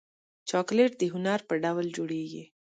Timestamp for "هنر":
1.13-1.39